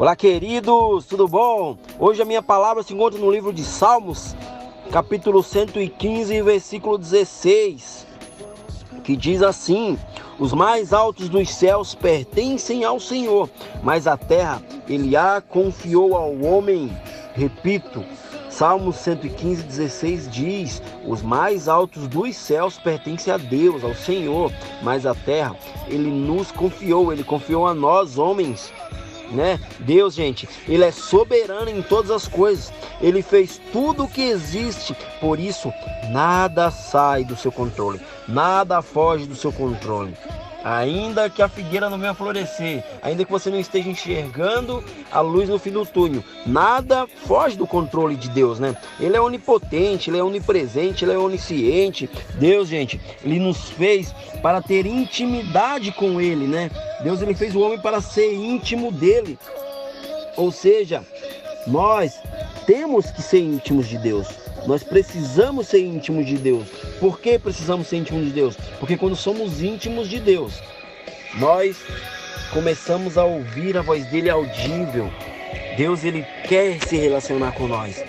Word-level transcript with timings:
Olá, 0.00 0.16
queridos, 0.16 1.04
tudo 1.04 1.28
bom? 1.28 1.76
Hoje 1.98 2.22
a 2.22 2.24
minha 2.24 2.40
palavra 2.40 2.82
se 2.82 2.94
encontra 2.94 3.20
no 3.20 3.30
livro 3.30 3.52
de 3.52 3.62
Salmos, 3.62 4.34
capítulo 4.90 5.42
115, 5.42 6.40
versículo 6.40 6.96
16, 6.96 8.06
que 9.04 9.14
diz 9.14 9.42
assim: 9.42 9.98
Os 10.38 10.54
mais 10.54 10.94
altos 10.94 11.28
dos 11.28 11.50
céus 11.50 11.94
pertencem 11.94 12.82
ao 12.82 12.98
Senhor, 12.98 13.50
mas 13.82 14.06
a 14.06 14.16
terra 14.16 14.62
ele 14.88 15.14
a 15.18 15.42
confiou 15.46 16.16
ao 16.16 16.34
homem. 16.40 16.90
Repito, 17.34 18.02
Salmos 18.48 18.96
115, 18.96 19.64
16 19.64 20.30
diz: 20.30 20.82
Os 21.06 21.20
mais 21.20 21.68
altos 21.68 22.08
dos 22.08 22.34
céus 22.36 22.78
pertencem 22.78 23.34
a 23.34 23.36
Deus, 23.36 23.84
ao 23.84 23.94
Senhor, 23.94 24.50
mas 24.82 25.04
a 25.04 25.14
terra 25.14 25.54
ele 25.88 26.10
nos 26.10 26.50
confiou, 26.50 27.12
ele 27.12 27.22
confiou 27.22 27.66
a 27.66 27.74
nós, 27.74 28.16
homens 28.16 28.72
né? 29.30 29.60
Deus, 29.80 30.14
gente, 30.14 30.48
ele 30.68 30.84
é 30.84 30.90
soberano 30.90 31.70
em 31.70 31.82
todas 31.82 32.10
as 32.10 32.26
coisas. 32.26 32.72
Ele 33.00 33.22
fez 33.22 33.60
tudo 33.72 34.04
o 34.04 34.08
que 34.08 34.22
existe. 34.22 34.96
Por 35.20 35.38
isso, 35.38 35.72
nada 36.10 36.70
sai 36.70 37.24
do 37.24 37.36
seu 37.36 37.52
controle. 37.52 38.00
Nada 38.28 38.82
foge 38.82 39.26
do 39.26 39.34
seu 39.34 39.52
controle. 39.52 40.14
Ainda 40.62 41.30
que 41.30 41.40
a 41.40 41.48
figueira 41.48 41.88
não 41.88 41.98
venha 41.98 42.12
florescer, 42.12 42.84
ainda 43.02 43.24
que 43.24 43.30
você 43.30 43.48
não 43.48 43.58
esteja 43.58 43.88
enxergando 43.88 44.84
a 45.10 45.20
luz 45.20 45.48
no 45.48 45.58
fim 45.58 45.70
do 45.70 45.86
túnel, 45.86 46.22
nada 46.46 47.06
foge 47.26 47.56
do 47.56 47.66
controle 47.66 48.14
de 48.14 48.28
Deus, 48.28 48.58
né? 48.58 48.76
Ele 48.98 49.16
é 49.16 49.20
onipotente, 49.20 50.10
ele 50.10 50.18
é 50.18 50.22
onipresente, 50.22 51.04
ele 51.04 51.12
é 51.12 51.18
onisciente. 51.18 52.10
Deus, 52.34 52.68
gente, 52.68 53.00
ele 53.24 53.38
nos 53.38 53.70
fez 53.70 54.14
para 54.42 54.60
ter 54.60 54.84
intimidade 54.84 55.92
com 55.92 56.20
ele, 56.20 56.46
né? 56.46 56.70
Deus 57.02 57.22
ele 57.22 57.34
fez 57.34 57.56
o 57.56 57.60
homem 57.60 57.80
para 57.80 58.00
ser 58.00 58.34
íntimo 58.34 58.92
dele. 58.92 59.38
Ou 60.36 60.52
seja, 60.52 61.02
nós 61.66 62.20
temos 62.66 63.10
que 63.10 63.22
ser 63.22 63.40
íntimos 63.40 63.88
de 63.88 63.98
Deus. 63.98 64.39
Nós 64.66 64.82
precisamos 64.82 65.68
ser 65.68 65.80
íntimos 65.80 66.26
de 66.26 66.36
Deus. 66.36 66.68
Por 66.98 67.20
que 67.20 67.38
precisamos 67.38 67.86
ser 67.86 67.96
íntimos 67.96 68.24
de 68.24 68.30
Deus? 68.30 68.56
Porque 68.78 68.96
quando 68.96 69.16
somos 69.16 69.62
íntimos 69.62 70.08
de 70.08 70.20
Deus, 70.20 70.60
nós 71.38 71.76
começamos 72.52 73.16
a 73.16 73.24
ouvir 73.24 73.76
a 73.76 73.82
voz 73.82 74.04
dele 74.06 74.28
audível. 74.28 75.10
Deus 75.76 76.04
ele 76.04 76.26
quer 76.48 76.78
se 76.86 76.96
relacionar 76.96 77.52
com 77.52 77.66
nós. 77.66 78.02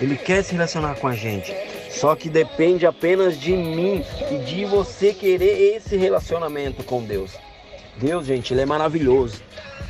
Ele 0.00 0.16
quer 0.16 0.42
se 0.42 0.52
relacionar 0.52 0.94
com 0.96 1.08
a 1.08 1.14
gente. 1.14 1.54
Só 1.90 2.14
que 2.14 2.28
depende 2.28 2.86
apenas 2.86 3.38
de 3.38 3.52
mim 3.52 4.04
e 4.30 4.38
de 4.44 4.64
você 4.64 5.12
querer 5.12 5.76
esse 5.76 5.96
relacionamento 5.96 6.84
com 6.84 7.02
Deus. 7.02 7.32
Deus, 8.00 8.26
gente, 8.26 8.52
ele 8.52 8.60
é 8.60 8.66
maravilhoso 8.66 9.42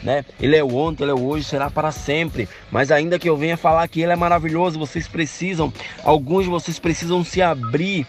né? 0.02 0.24
Ele 0.40 0.56
é 0.56 0.62
o 0.62 0.74
ontem, 0.74 1.04
ele 1.04 1.12
é 1.12 1.14
o 1.14 1.24
hoje, 1.24 1.44
será 1.44 1.70
para 1.70 1.90
sempre. 1.90 2.48
Mas 2.70 2.90
ainda 2.90 3.18
que 3.18 3.28
eu 3.28 3.36
venha 3.36 3.56
falar 3.56 3.86
que 3.88 4.00
ele 4.00 4.12
é 4.12 4.16
maravilhoso, 4.16 4.78
vocês 4.78 5.08
precisam, 5.08 5.72
alguns 6.04 6.44
de 6.44 6.50
vocês 6.50 6.78
precisam 6.78 7.24
se 7.24 7.42
abrir 7.42 8.06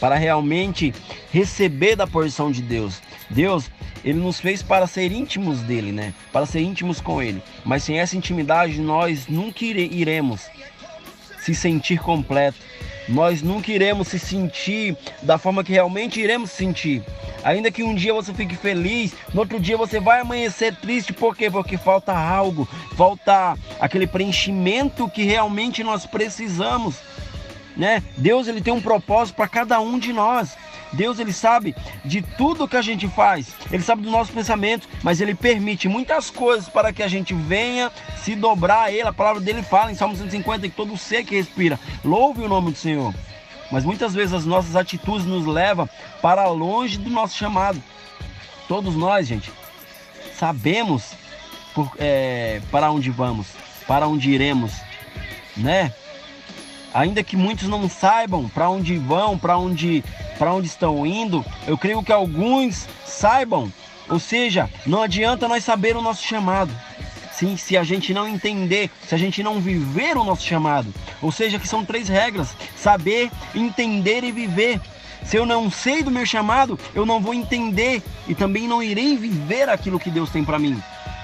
para 0.00 0.16
realmente 0.16 0.94
receber 1.32 1.96
da 1.96 2.06
porção 2.06 2.50
de 2.50 2.62
Deus. 2.62 3.00
Deus, 3.30 3.70
ele 4.04 4.18
nos 4.18 4.40
fez 4.40 4.62
para 4.62 4.86
ser 4.86 5.10
íntimos 5.12 5.60
dele, 5.60 5.92
né? 5.92 6.14
Para 6.32 6.46
ser 6.46 6.60
íntimos 6.60 7.00
com 7.00 7.22
ele. 7.22 7.42
Mas 7.64 7.82
sem 7.82 7.98
essa 7.98 8.16
intimidade 8.16 8.80
nós 8.80 9.26
nunca 9.28 9.64
iremos 9.64 10.48
se 11.40 11.54
sentir 11.54 11.98
completo. 11.98 12.58
Nós 13.08 13.40
nunca 13.40 13.72
iremos 13.72 14.08
se 14.08 14.18
sentir 14.18 14.96
da 15.22 15.38
forma 15.38 15.64
que 15.64 15.72
realmente 15.72 16.20
iremos 16.20 16.50
sentir. 16.50 17.02
Ainda 17.42 17.70
que 17.70 17.82
um 17.82 17.94
dia 17.94 18.12
você 18.12 18.34
fique 18.34 18.54
feliz, 18.54 19.14
no 19.32 19.40
outro 19.40 19.58
dia 19.58 19.76
você 19.76 19.98
vai 19.98 20.20
amanhecer 20.20 20.74
triste, 20.76 21.12
por 21.12 21.36
quê? 21.36 21.50
Porque 21.50 21.78
falta 21.78 22.12
algo, 22.12 22.68
falta 22.96 23.56
aquele 23.80 24.06
preenchimento 24.06 25.08
que 25.08 25.22
realmente 25.22 25.82
nós 25.82 26.04
precisamos, 26.04 26.96
né? 27.76 28.02
Deus 28.16 28.48
ele 28.48 28.60
tem 28.60 28.72
um 28.72 28.80
propósito 28.80 29.36
para 29.36 29.48
cada 29.48 29.80
um 29.80 29.98
de 29.98 30.12
nós. 30.12 30.56
Deus 30.92 31.18
ele 31.18 31.32
sabe 31.32 31.74
de 32.04 32.22
tudo 32.22 32.68
que 32.68 32.76
a 32.76 32.82
gente 32.82 33.06
faz, 33.08 33.54
ele 33.70 33.82
sabe 33.82 34.02
dos 34.02 34.12
nossos 34.12 34.34
pensamentos, 34.34 34.88
mas 35.02 35.20
ele 35.20 35.34
permite 35.34 35.88
muitas 35.88 36.30
coisas 36.30 36.68
para 36.68 36.92
que 36.92 37.02
a 37.02 37.08
gente 37.08 37.34
venha 37.34 37.90
se 38.22 38.34
dobrar 38.34 38.84
a 38.84 38.92
ele. 38.92 39.08
A 39.08 39.12
palavra 39.12 39.40
dele 39.40 39.62
fala 39.62 39.92
em 39.92 39.94
Salmo 39.94 40.16
150 40.16 40.68
que 40.68 40.74
todo 40.74 40.96
ser 40.96 41.24
que 41.24 41.36
respira 41.36 41.78
louve 42.04 42.42
o 42.42 42.48
nome 42.48 42.72
do 42.72 42.78
Senhor. 42.78 43.14
Mas 43.70 43.84
muitas 43.84 44.14
vezes 44.14 44.32
as 44.32 44.46
nossas 44.46 44.76
atitudes 44.76 45.26
nos 45.26 45.46
levam 45.46 45.88
para 46.22 46.48
longe 46.48 46.96
do 46.96 47.10
nosso 47.10 47.36
chamado. 47.36 47.82
Todos 48.66 48.96
nós, 48.96 49.26
gente, 49.26 49.52
sabemos 50.38 51.12
por, 51.74 51.90
é, 51.98 52.60
para 52.70 52.90
onde 52.90 53.10
vamos, 53.10 53.48
para 53.86 54.08
onde 54.08 54.30
iremos, 54.30 54.72
né? 55.56 55.92
Ainda 56.92 57.22
que 57.22 57.36
muitos 57.36 57.68
não 57.68 57.88
saibam 57.88 58.48
para 58.48 58.68
onde 58.68 58.96
vão, 58.96 59.38
para 59.38 59.56
onde, 59.58 60.04
onde 60.40 60.66
estão 60.66 61.06
indo, 61.06 61.44
eu 61.66 61.76
creio 61.76 62.02
que 62.02 62.12
alguns 62.12 62.86
saibam. 63.04 63.70
Ou 64.08 64.18
seja, 64.18 64.70
não 64.86 65.02
adianta 65.02 65.46
nós 65.46 65.64
saber 65.64 65.96
o 65.96 66.02
nosso 66.02 66.22
chamado. 66.22 66.74
Sim, 67.32 67.56
se 67.56 67.76
a 67.76 67.84
gente 67.84 68.12
não 68.12 68.26
entender, 68.26 68.90
se 69.06 69.14
a 69.14 69.18
gente 69.18 69.42
não 69.42 69.60
viver 69.60 70.16
o 70.16 70.24
nosso 70.24 70.44
chamado. 70.44 70.92
Ou 71.22 71.30
seja, 71.30 71.58
que 71.58 71.68
são 71.68 71.84
três 71.84 72.08
regras: 72.08 72.56
saber, 72.74 73.30
entender 73.54 74.24
e 74.24 74.32
viver. 74.32 74.80
Se 75.24 75.36
eu 75.36 75.44
não 75.44 75.70
sei 75.70 76.02
do 76.02 76.10
meu 76.10 76.24
chamado, 76.24 76.78
eu 76.94 77.04
não 77.04 77.20
vou 77.20 77.34
entender 77.34 78.02
e 78.26 78.34
também 78.34 78.66
não 78.66 78.82
irei 78.82 79.16
viver 79.16 79.68
aquilo 79.68 80.00
que 80.00 80.10
Deus 80.10 80.30
tem 80.30 80.44
para 80.44 80.58
mim. 80.58 80.82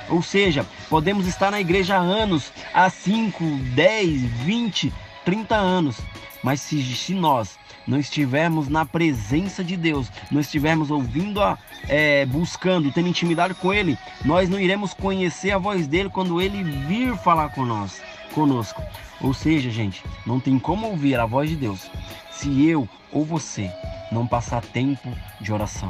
Ou 0.08 0.22
seja, 0.22 0.66
podemos 0.90 1.26
estar 1.26 1.50
na 1.50 1.60
igreja 1.60 1.96
há 1.96 2.00
anos, 2.00 2.52
há 2.72 2.90
5, 2.90 3.42
10, 3.74 4.22
20, 4.44 4.92
30 5.24 5.54
anos, 5.54 6.00
mas 6.42 6.60
se, 6.60 6.82
se 6.82 7.14
nós 7.14 7.58
não 7.86 7.98
estivermos 7.98 8.68
na 8.68 8.84
presença 8.84 9.62
de 9.62 9.76
Deus, 9.76 10.10
não 10.30 10.40
estivermos 10.40 10.90
ouvindo, 10.90 11.42
a, 11.42 11.58
é, 11.88 12.24
buscando, 12.26 12.90
tendo 12.92 13.08
intimidade 13.08 13.54
com 13.54 13.72
Ele, 13.72 13.98
nós 14.24 14.48
não 14.48 14.58
iremos 14.58 14.94
conhecer 14.94 15.50
a 15.50 15.58
voz 15.58 15.86
dele 15.86 16.08
quando 16.08 16.40
Ele 16.40 16.62
vir 16.62 17.16
falar 17.16 17.52
nós, 17.56 18.00
conosco. 18.32 18.82
Ou 19.20 19.32
seja, 19.32 19.70
gente, 19.70 20.02
não 20.26 20.40
tem 20.40 20.58
como 20.58 20.86
ouvir 20.86 21.18
a 21.18 21.26
voz 21.26 21.48
de 21.48 21.56
Deus 21.56 21.90
se 22.30 22.66
eu 22.68 22.88
ou 23.12 23.24
você 23.24 23.70
não 24.10 24.26
passar 24.26 24.60
tempo 24.60 25.08
de 25.40 25.52
oração, 25.52 25.88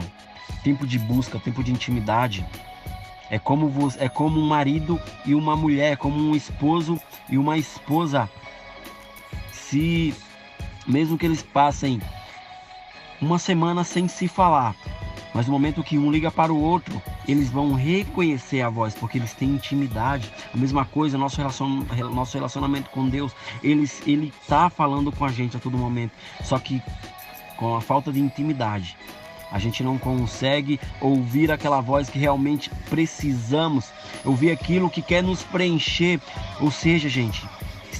tempo 0.62 0.86
de 0.86 0.98
busca, 0.98 1.38
tempo 1.38 1.64
de 1.64 1.72
intimidade. 1.72 2.46
É 3.30 3.38
como, 3.38 3.72
é 3.98 4.08
como 4.08 4.38
um 4.38 4.46
marido 4.46 5.00
e 5.24 5.34
uma 5.34 5.56
mulher, 5.56 5.92
é 5.92 5.96
como 5.96 6.16
um 6.16 6.36
esposo 6.36 7.00
e 7.28 7.38
uma 7.38 7.56
esposa. 7.56 8.28
Se 9.74 10.14
mesmo 10.86 11.18
que 11.18 11.26
eles 11.26 11.42
passem 11.42 12.00
uma 13.20 13.40
semana 13.40 13.82
sem 13.82 14.06
se 14.06 14.28
falar, 14.28 14.72
mas 15.34 15.46
no 15.46 15.52
momento 15.52 15.82
que 15.82 15.98
um 15.98 16.12
liga 16.12 16.30
para 16.30 16.52
o 16.52 16.62
outro, 16.62 17.02
eles 17.26 17.50
vão 17.50 17.74
reconhecer 17.74 18.60
a 18.60 18.68
voz, 18.68 18.94
porque 18.94 19.18
eles 19.18 19.34
têm 19.34 19.48
intimidade. 19.48 20.32
A 20.54 20.56
mesma 20.56 20.84
coisa, 20.84 21.18
nosso, 21.18 21.38
relacion, 21.38 21.84
nosso 22.12 22.36
relacionamento 22.36 22.88
com 22.90 23.08
Deus, 23.08 23.32
eles, 23.64 24.00
Ele 24.06 24.32
está 24.40 24.70
falando 24.70 25.10
com 25.10 25.24
a 25.24 25.32
gente 25.32 25.56
a 25.56 25.60
todo 25.60 25.76
momento. 25.76 26.12
Só 26.44 26.56
que 26.60 26.80
com 27.56 27.74
a 27.74 27.80
falta 27.80 28.12
de 28.12 28.20
intimidade, 28.20 28.96
a 29.50 29.58
gente 29.58 29.82
não 29.82 29.98
consegue 29.98 30.78
ouvir 31.00 31.50
aquela 31.50 31.80
voz 31.80 32.08
que 32.08 32.18
realmente 32.20 32.70
precisamos, 32.88 33.90
ouvir 34.24 34.52
aquilo 34.52 34.88
que 34.88 35.02
quer 35.02 35.24
nos 35.24 35.42
preencher. 35.42 36.20
Ou 36.60 36.70
seja, 36.70 37.08
gente, 37.08 37.44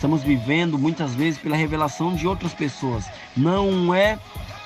Estamos 0.04 0.22
vivendo 0.22 0.78
muitas 0.78 1.14
vezes 1.14 1.40
pela 1.40 1.56
revelação 1.56 2.14
de 2.14 2.28
outras 2.28 2.52
pessoas. 2.52 3.06
Não 3.34 3.94
é 3.94 4.18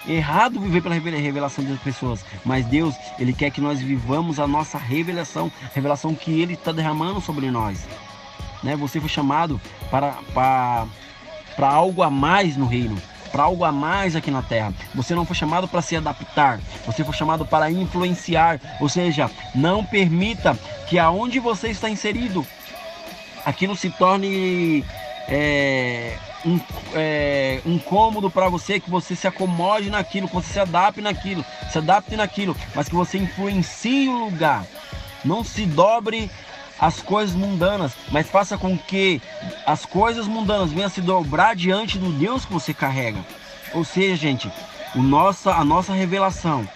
errado 0.05 0.59
viver 0.59 0.83
pela 0.83 0.97
revelação 0.97 1.65
de 1.65 1.71
outras 1.71 1.95
pessoas, 1.95 2.25
mas 2.45 2.67
Deus, 2.67 2.97
Ele 3.21 3.33
quer 3.33 3.53
que 3.53 3.61
nós 3.61 3.81
vivamos 3.81 4.41
a 4.41 4.49
nossa 4.49 4.77
revelação, 4.77 5.49
revelação 5.73 6.13
que 6.13 6.41
Ele 6.41 6.55
está 6.55 6.73
derramando 6.73 7.21
sobre 7.21 7.53
nós. 7.53 7.87
Né? 8.65 8.75
Você 8.75 8.99
foi 8.99 9.09
chamado 9.09 9.61
para, 9.93 10.17
para, 10.35 10.89
para 11.55 11.69
algo 11.69 12.03
a 12.03 12.11
mais 12.11 12.57
no 12.57 12.67
reino, 12.67 13.01
para 13.31 13.45
algo 13.45 13.63
a 13.63 13.71
mais 13.71 14.17
aqui 14.17 14.33
na 14.33 14.43
terra. 14.43 14.75
Você 14.93 15.15
não 15.15 15.25
foi 15.25 15.37
chamado 15.37 15.69
para 15.69 15.83
se 15.83 15.95
adaptar, 15.95 16.59
você 16.85 17.05
foi 17.05 17.15
chamado 17.15 17.47
para 17.47 17.71
influenciar. 17.71 18.59
Ou 18.81 18.89
seja, 18.89 19.31
não 19.55 19.85
permita 19.85 20.59
que 20.89 20.99
aonde 20.99 21.39
você 21.39 21.69
está 21.69 21.89
inserido, 21.89 22.45
aquilo 23.47 23.77
se 23.77 23.89
torne 23.89 24.85
é, 25.29 26.17
um, 26.45 26.61
é, 26.95 27.61
um 27.67 27.79
cômodo 27.79 28.31
para 28.31 28.49
você, 28.49 28.81
que 28.81 28.91
você 28.91 29.15
se 29.15 29.27
acomode 29.27 29.91
naquilo, 29.91 30.29
que 30.29 30.35
você 30.35 30.55
se 30.55 30.61
adapte 30.61 31.01
naquilo, 31.01 31.45
se 31.71 31.79
adapte 31.79 32.17
naquilo, 32.17 32.57
mas 32.75 32.89
que 32.89 32.95
você 32.95 33.19
influencie 33.19 34.09
o 34.09 34.25
lugar. 34.25 34.65
Não 35.25 35.45
se 35.45 35.67
dobre 35.67 36.31
as 36.81 37.03
coisas 37.03 37.35
mundanas, 37.35 37.93
mas 38.11 38.31
faça 38.31 38.57
com 38.57 38.79
que 38.79 39.21
as 39.67 39.85
coisas 39.85 40.27
mundanas 40.27 40.73
venham 40.73 40.89
se 40.89 41.01
dobrar 41.01 41.55
diante 41.55 41.99
do 41.99 42.13
Deus 42.13 42.45
que 42.45 42.53
você 42.53 42.73
carrega. 42.73 43.19
Ou 43.75 43.85
seja, 43.85 44.17
gente, 44.17 44.51
o 44.95 45.03
nossa, 45.03 45.53
a 45.53 45.65
nossa 45.65 45.93
revelação 45.93 46.67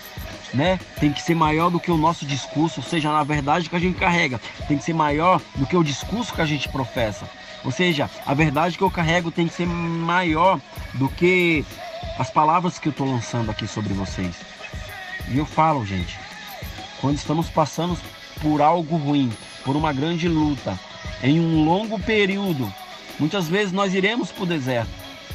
né? 0.54 0.78
Tem 1.00 1.12
que 1.12 1.22
ser 1.22 1.34
maior 1.34 1.70
do 1.70 1.80
que 1.80 1.90
o 1.90 1.96
nosso 1.96 2.26
discurso, 2.26 2.80
ou 2.80 2.86
seja, 2.86 3.10
na 3.10 3.24
verdade 3.24 3.68
que 3.68 3.76
a 3.76 3.78
gente 3.78 3.98
carrega, 3.98 4.40
tem 4.68 4.76
que 4.76 4.84
ser 4.84 4.92
maior 4.92 5.40
do 5.54 5.66
que 5.66 5.76
o 5.76 5.82
discurso 5.82 6.34
que 6.34 6.40
a 6.40 6.46
gente 6.46 6.68
professa. 6.68 7.28
Ou 7.64 7.70
seja, 7.70 8.10
a 8.26 8.34
verdade 8.34 8.76
que 8.76 8.82
eu 8.82 8.90
carrego 8.90 9.30
tem 9.30 9.46
que 9.46 9.54
ser 9.54 9.66
maior 9.66 10.60
do 10.94 11.08
que 11.08 11.64
as 12.18 12.30
palavras 12.30 12.78
que 12.78 12.88
eu 12.88 12.90
estou 12.90 13.06
lançando 13.06 13.50
aqui 13.50 13.66
sobre 13.66 13.92
vocês. 13.92 14.34
E 15.28 15.38
eu 15.38 15.46
falo, 15.46 15.86
gente, 15.86 16.18
quando 17.00 17.16
estamos 17.16 17.48
passando 17.48 17.96
por 18.40 18.60
algo 18.60 18.96
ruim, 18.96 19.32
por 19.64 19.76
uma 19.76 19.92
grande 19.92 20.28
luta, 20.28 20.78
em 21.22 21.40
um 21.40 21.64
longo 21.64 21.98
período, 21.98 22.72
muitas 23.18 23.48
vezes 23.48 23.72
nós 23.72 23.94
iremos 23.94 24.32
para 24.32 24.42
o 24.42 24.46
deserto, 24.46 24.90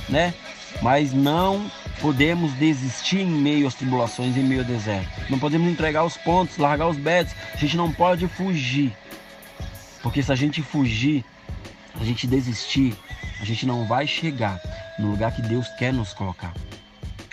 né? 0.10 0.34
Mas 0.82 1.14
não 1.14 1.72
podemos 2.02 2.52
desistir 2.54 3.22
em 3.22 3.26
meio 3.26 3.68
às 3.68 3.74
tribulações, 3.74 4.36
em 4.38 4.44
meio 4.44 4.62
ao 4.62 4.68
deserto. 4.68 5.10
Não 5.30 5.40
podemos 5.40 5.68
entregar 5.72 6.04
os 6.04 6.18
pontos, 6.18 6.58
largar 6.58 6.88
os 6.88 6.98
betos. 6.98 7.34
A 7.54 7.58
gente 7.58 7.78
não 7.78 7.92
pode 7.92 8.28
fugir. 8.28 8.96
Porque 10.04 10.22
se 10.22 10.32
a 10.32 10.36
gente 10.36 10.62
fugir, 10.62 11.26
a 12.00 12.04
gente 12.04 12.28
desistir, 12.28 12.96
a 13.40 13.46
gente 13.46 13.66
não 13.66 13.86
vai 13.86 14.08
chegar 14.08 14.60
no 15.00 15.12
lugar 15.12 15.36
que 15.36 15.42
Deus 15.42 15.68
quer 15.78 15.94
nos 15.94 16.14
colocar. 16.14 16.54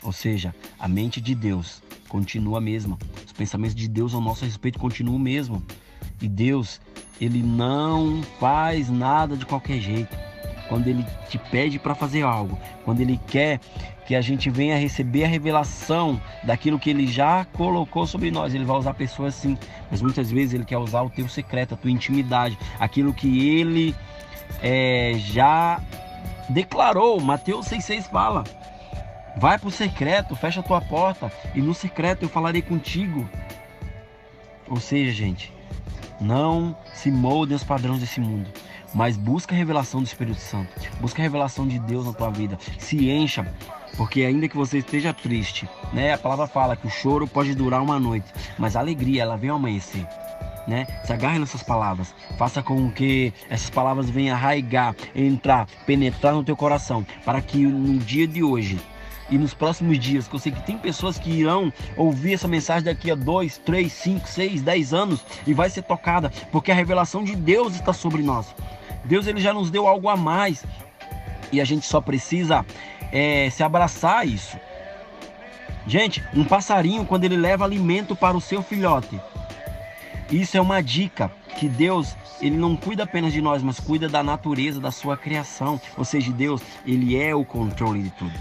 Ou 0.03 0.13
seja, 0.13 0.55
a 0.79 0.87
mente 0.87 1.21
de 1.21 1.35
Deus 1.35 1.83
continua 2.09 2.59
a 2.59 2.61
mesma. 2.61 2.99
Os 3.25 3.33
pensamentos 3.33 3.75
de 3.75 3.89
Deus 3.89 4.15
ao 4.15 4.21
nosso 4.21 4.45
respeito 4.45 4.79
continuam 4.79 5.17
o 5.17 5.21
mesmo. 5.21 5.63
E 6.21 6.29
Deus, 6.29 6.81
ele 7.21 7.43
não 7.43 8.23
faz 8.39 8.89
nada 8.91 9.37
de 9.37 9.47
qualquer 9.47 9.81
jeito 9.81 10.17
quando 10.69 10.89
ele 10.89 11.05
te 11.29 11.39
pede 11.39 11.79
para 11.79 11.95
fazer 11.95 12.23
algo, 12.23 12.59
quando 12.85 13.01
ele 13.01 13.21
quer 13.27 13.61
que 14.07 14.15
a 14.15 14.21
gente 14.21 14.51
venha 14.51 14.77
receber 14.77 15.25
a 15.25 15.29
revelação 15.29 16.21
daquilo 16.43 16.79
que 16.79 16.91
ele 16.91 17.07
já 17.07 17.45
colocou 17.45 18.07
sobre 18.07 18.31
nós, 18.31 18.55
ele 18.55 18.65
vai 18.65 18.77
usar 18.77 18.93
pessoas 18.95 19.35
assim, 19.35 19.57
mas 19.91 20.03
muitas 20.03 20.31
vezes 20.31 20.55
ele 20.55 20.65
quer 20.65 20.77
usar 20.77 21.03
o 21.03 21.11
teu 21.11 21.29
secreto, 21.29 21.75
a 21.75 21.77
tua 21.77 21.91
intimidade, 21.91 22.59
aquilo 22.79 23.15
que 23.15 23.49
ele 23.49 23.95
é, 24.63 25.15
já 25.17 25.81
declarou. 26.49 27.21
Mateus 27.21 27.67
6,6 27.67 28.11
fala: 28.11 28.45
Vai 29.37 29.59
para 29.59 29.69
o 29.69 29.73
secreto, 29.73 30.37
fecha 30.37 30.61
a 30.61 30.63
tua 30.63 30.81
porta, 30.81 31.33
e 31.55 31.61
no 31.61 31.75
secreto 31.75 32.23
eu 32.23 32.29
falarei 32.29 32.63
contigo. 32.63 33.29
Ou 34.69 34.81
seja, 34.81 35.13
gente, 35.13 35.53
não 36.21 36.77
se 36.95 37.11
moldem 37.11 37.57
os 37.57 37.65
padrões 37.65 38.01
desse 38.01 38.21
mundo 38.21 38.51
mas 38.95 39.17
busca 39.17 39.55
a 39.55 39.59
revelação 39.59 40.01
do 40.01 40.07
Espírito 40.07 40.41
Santo, 40.41 40.71
busca 41.01 41.21
a 41.21 41.25
revelação 41.25 41.67
de 41.67 41.79
Deus 41.81 42.07
na 42.07 42.13
tua 42.13 42.31
vida, 42.31 42.57
se 42.79 43.11
encha, 43.11 43.53
porque 43.97 44.23
ainda 44.23 44.49
que 44.49 44.57
você 44.57 44.79
esteja 44.79 45.13
triste, 45.13 45.69
né? 45.93 46.15
A 46.15 46.19
palavra 46.19 46.47
fala 46.47 46.77
que 46.77 46.87
o 46.87 46.91
choro 46.91 47.27
pode 47.27 47.55
durar 47.55 47.83
uma 47.83 47.99
noite, 47.99 48.33
mas 48.57 48.77
a 48.77 48.81
alegria 48.81 49.23
ela 49.23 49.37
vem 49.37 49.51
ao 49.51 49.57
amanhecer. 49.57 50.07
Né? 50.67 50.87
Se 51.05 51.13
agarre 51.13 51.39
nessas 51.39 51.63
palavras, 51.63 52.15
faça 52.39 52.63
com 52.63 52.91
que 52.91 53.35
essas 53.51 53.69
palavras 53.69 54.09
venham 54.09 54.35
arraigar, 54.35 54.95
entrar, 55.15 55.67
penetrar 55.87 56.33
no 56.33 56.43
teu 56.43 56.57
coração, 56.57 57.07
para 57.23 57.43
que 57.43 57.59
no 57.67 57.99
dia 57.99 58.27
de 58.27 58.43
hoje 58.43 58.81
e 59.31 59.39
nos 59.39 59.55
próximos 59.55 59.99
dias, 59.99 60.29
que 60.29 60.35
eu 60.35 60.39
sei 60.39 60.53
que 60.53 60.63
tem 60.63 60.79
pessoas 60.79 61.19
que 61.19 61.31
irão 61.31 61.73
ouvir 61.97 62.35
essa 62.35 62.49
mensagem 62.49 62.85
daqui 62.85 63.11
a 63.11 63.15
2, 63.15 63.59
3, 63.59 63.93
5, 63.93 64.29
6, 64.29 64.63
10 64.63 64.95
anos 64.95 65.25
e 65.47 65.55
vai 65.55 65.71
ser 65.71 65.83
tocada, 65.83 66.31
porque 66.53 66.71
a 66.71 66.75
revelação 66.75 67.25
de 67.25 67.35
Deus 67.35 67.75
está 67.75 67.93
sobre 67.93 68.23
nós. 68.23 68.55
Deus 69.05 69.27
ele 69.27 69.41
já 69.41 69.53
nos 69.53 69.71
deu 69.71 69.87
algo 69.87 70.09
a 70.09 70.17
mais 70.17 70.65
e 71.53 71.61
a 71.61 71.65
gente 71.65 71.87
só 71.87 72.01
precisa 72.01 72.65
é, 73.13 73.49
se 73.51 73.63
abraçar 73.63 74.21
a 74.21 74.25
isso. 74.25 74.59
Gente, 75.87 76.25
um 76.35 76.45
passarinho 76.45 77.05
quando 77.05 77.25
ele 77.25 77.37
leva 77.37 77.65
alimento 77.65 78.17
para 78.17 78.37
o 78.37 78.41
seu 78.41 78.63
filhote, 78.63 79.21
isso 80.31 80.57
é 80.57 80.61
uma 80.61 80.83
dica 80.83 81.31
que 81.59 81.69
Deus 81.69 82.17
ele 82.41 82.57
não 82.57 82.77
cuida 82.77 83.05
apenas 83.05 83.33
de 83.33 83.41
nós, 83.41 83.63
mas 83.63 83.79
cuida 83.79 84.09
da 84.09 84.23
natureza 84.23 84.81
da 84.81 84.91
sua 84.91 85.17
criação. 85.17 85.81
Ou 85.97 86.05
seja, 86.05 86.33
Deus 86.33 86.61
ele 86.87 87.17
é 87.17 87.35
o 87.35 87.45
controle 87.45 88.03
de 88.03 88.11
tudo. 88.11 88.35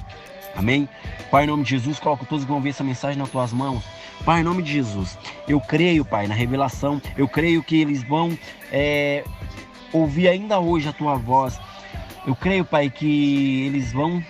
Amém? 0.56 0.88
Pai, 1.32 1.44
em 1.44 1.48
nome 1.48 1.64
de 1.64 1.72
Jesus, 1.72 2.00
coloco 2.00 2.26
todos 2.26 2.46
que 2.46 2.52
vão 2.52 2.62
ver 2.62 2.70
essa 2.70 2.84
mensagem 2.84 3.18
nas 3.18 3.30
tuas 3.30 3.52
mãos. 3.52 3.84
Pai, 4.24 4.42
em 4.42 4.44
nome 4.44 4.62
de 4.62 4.72
Jesus, 4.72 5.18
eu 5.48 5.60
creio, 5.60 6.06
Pai, 6.06 6.28
na 6.28 6.36
revelação. 6.36 7.02
Eu 7.18 7.28
creio 7.28 7.64
que 7.64 7.82
eles 7.82 8.04
vão 8.04 8.38
é, 8.72 9.24
ouvir 9.92 10.28
ainda 10.28 10.60
hoje 10.60 10.88
a 10.88 10.94
tua 10.94 11.16
voz. 11.16 11.60
Eu 12.26 12.36
creio, 12.36 12.64
Pai, 12.64 12.90
que 12.90 13.66
eles 13.66 13.92
vão 13.92 14.24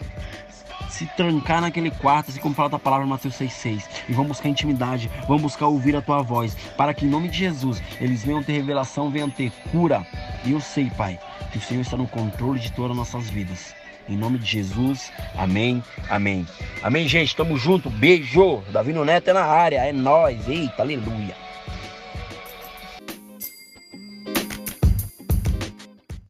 se 0.93 1.07
trancar 1.17 1.59
naquele 1.59 1.89
quarto, 1.89 2.29
assim 2.29 2.39
como 2.39 2.53
fala 2.53 2.67
a 2.67 2.69
tua 2.71 2.79
palavra 2.79 3.07
Mateus 3.07 3.35
6,6, 3.35 3.83
e 4.07 4.13
vão 4.13 4.25
buscar 4.25 4.47
intimidade, 4.47 5.09
vão 5.27 5.39
buscar 5.39 5.67
ouvir 5.67 5.95
a 5.95 6.01
tua 6.01 6.21
voz, 6.21 6.55
para 6.77 6.93
que 6.93 7.05
em 7.05 7.09
nome 7.09 7.29
de 7.29 7.39
Jesus 7.39 7.81
eles 7.99 8.23
venham 8.23 8.43
ter 8.43 8.53
revelação, 8.53 9.09
venham 9.09 9.29
ter 9.29 9.51
cura. 9.71 10.05
E 10.45 10.51
eu 10.51 10.61
sei, 10.61 10.91
Pai, 10.91 11.19
que 11.51 11.57
o 11.57 11.61
Senhor 11.61 11.81
está 11.81 11.97
no 11.97 12.07
controle 12.07 12.59
de 12.59 12.71
todas 12.71 12.91
as 12.91 12.97
nossas 12.97 13.29
vidas. 13.29 13.73
Em 14.07 14.15
nome 14.15 14.37
de 14.37 14.45
Jesus, 14.45 15.11
amém, 15.35 15.81
amém. 16.09 16.45
Amém, 16.83 17.07
gente, 17.07 17.35
tamo 17.35 17.57
junto, 17.57 17.89
beijo. 17.89 18.61
Davi 18.71 18.93
Neto 18.93 19.29
é 19.29 19.33
na 19.33 19.45
área, 19.45 19.77
é 19.77 19.91
nós, 19.91 20.47
eita, 20.47 20.83
aleluia. 20.83 21.42